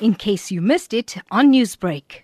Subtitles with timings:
[0.00, 2.22] in case you missed it on Newsbreak.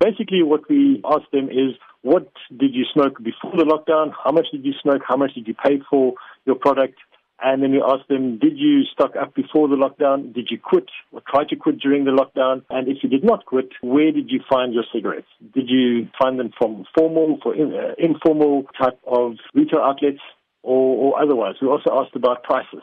[0.00, 4.12] Basically, what we asked them is what did you smoke before the lockdown?
[4.22, 5.02] How much did you smoke?
[5.06, 6.14] How much did you pay for
[6.44, 6.96] your product?
[7.42, 10.32] And then we asked them, did you stock up before the lockdown?
[10.34, 12.62] Did you quit or try to quit during the lockdown?
[12.70, 15.26] And if you did not quit, where did you find your cigarettes?
[15.52, 20.20] Did you find them from formal, for uh, informal type of retail outlets
[20.62, 21.56] or, or otherwise?
[21.60, 22.82] We also asked about prices.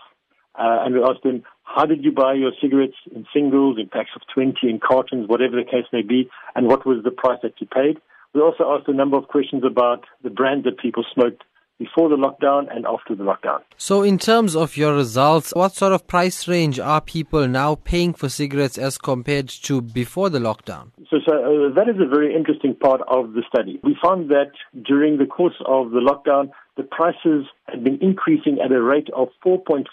[0.53, 1.43] Uh, and we asked them,
[1.73, 5.55] how did you buy your cigarettes in singles, in packs of 20, in cartons, whatever
[5.55, 7.97] the case may be, and what was the price that you paid?
[8.33, 11.43] We also asked a number of questions about the brand that people smoked
[11.77, 13.59] before the lockdown and after the lockdown.
[13.75, 18.13] So, in terms of your results, what sort of price range are people now paying
[18.13, 20.91] for cigarettes as compared to before the lockdown?
[21.09, 23.79] So, so uh, that is a very interesting part of the study.
[23.83, 24.51] We found that
[24.85, 29.29] during the course of the lockdown, the prices had been increasing at a rate of
[29.43, 29.85] 4.4%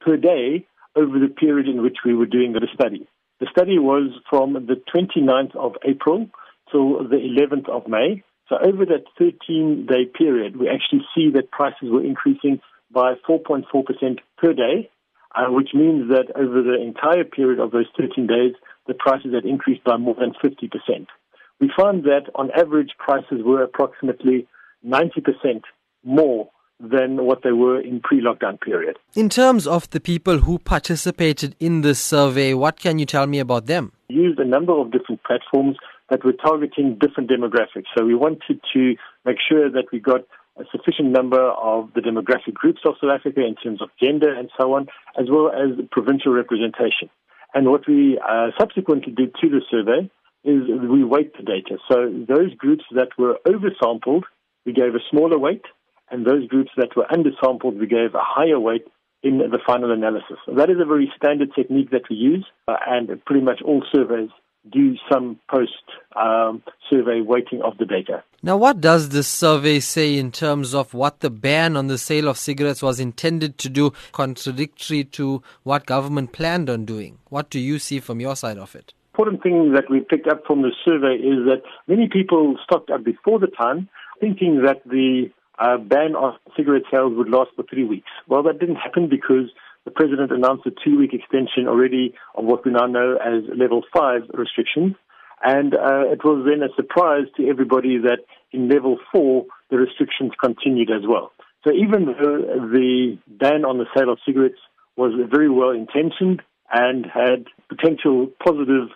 [0.00, 0.66] per day
[0.96, 3.08] over the period in which we were doing the study.
[3.40, 6.28] The study was from the 29th of April
[6.70, 8.22] till the 11th of May.
[8.48, 13.64] So over that 13 day period, we actually see that prices were increasing by 4.4%
[14.38, 14.90] per day,
[15.36, 18.54] uh, which means that over the entire period of those 13 days,
[18.86, 21.06] the prices had increased by more than 50%.
[21.60, 24.48] We found that on average prices were approximately
[24.86, 25.62] 90%
[26.04, 26.48] more
[26.80, 28.96] than what they were in pre-lockdown period.
[29.14, 33.40] In terms of the people who participated in this survey, what can you tell me
[33.40, 33.92] about them?
[34.08, 35.76] Used a number of different platforms
[36.08, 37.86] that were targeting different demographics.
[37.96, 40.20] So we wanted to make sure that we got
[40.56, 44.50] a sufficient number of the demographic groups of South Africa in terms of gender and
[44.58, 44.86] so on,
[45.18, 47.10] as well as provincial representation.
[47.54, 50.10] And what we uh, subsequently did to the survey
[50.44, 51.78] is we weight the data.
[51.90, 54.22] So those groups that were oversampled,
[54.64, 55.64] we gave a smaller weight,
[56.10, 58.86] and those groups that were undersampled, we gave a higher weight
[59.22, 60.36] in the final analysis.
[60.46, 63.82] So That is a very standard technique that we use, uh, and pretty much all
[63.92, 64.30] surveys
[64.70, 65.72] do some post
[66.16, 68.22] um, survey weighting of the data.
[68.42, 72.28] Now, what does this survey say in terms of what the ban on the sale
[72.28, 77.18] of cigarettes was intended to do, contradictory to what government planned on doing?
[77.28, 78.92] What do you see from your side of it?
[79.14, 83.04] Important thing that we picked up from the survey is that many people stocked up
[83.04, 83.88] before the time,
[84.20, 88.10] thinking that the uh, ban on cigarette sales would last for three weeks.
[88.28, 89.50] Well, that didn't happen because
[89.84, 94.22] the president announced a two-week extension already of what we now know as level five
[94.34, 94.94] restrictions.
[95.42, 98.18] And uh, it was then a surprise to everybody that
[98.52, 101.32] in level four, the restrictions continued as well.
[101.66, 104.58] So even though the ban on the sale of cigarettes
[104.96, 106.42] was very well intentioned
[106.72, 108.88] and had potential positive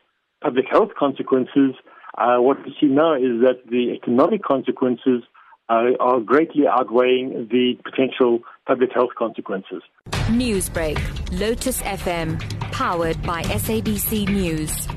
[0.43, 1.75] public health consequences,
[2.19, 5.22] uh, what we see now is that the economic consequences
[5.69, 9.83] uh, are greatly outweighing the potential public health consequences.
[10.28, 10.99] Newsbreak,
[11.39, 12.41] Lotus FM,
[12.73, 14.89] powered by SABC News.